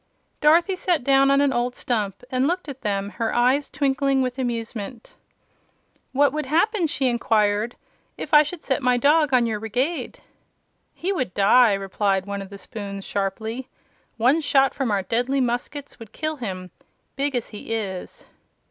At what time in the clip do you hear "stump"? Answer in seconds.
1.75-2.23